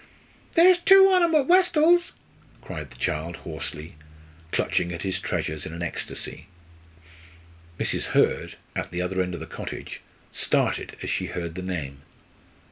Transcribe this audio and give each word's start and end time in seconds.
"There's 0.53 0.79
two 0.79 1.11
on 1.11 1.21
'em 1.21 1.35
at 1.35 1.45
Westall's!" 1.45 2.13
cried 2.59 2.89
the 2.89 2.97
child, 2.97 3.35
hoarsely, 3.45 3.97
clutching 4.51 4.91
at 4.91 5.03
his 5.03 5.19
treasures 5.19 5.63
in 5.63 5.73
an 5.75 5.83
ecstasy. 5.83 6.47
Mrs. 7.79 8.05
Hurd, 8.17 8.55
at 8.75 8.89
the 8.89 9.03
other 9.03 9.21
end 9.21 9.35
of 9.35 9.39
the 9.39 9.45
cottage, 9.45 10.01
started 10.31 10.97
as 11.03 11.11
she 11.11 11.27
heard 11.27 11.53
the 11.53 11.61
name. 11.61 12.01